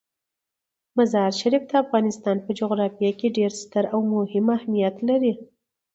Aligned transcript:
مزارشریف 0.97 1.63
د 1.67 1.71
افغانستان 1.83 2.37
په 2.45 2.51
جغرافیه 2.59 3.11
کې 3.19 3.27
ډیر 3.37 3.51
ستر 3.61 3.83
او 3.93 3.99
مهم 4.15 4.45
اهمیت 4.57 4.95
لري. 5.09 5.33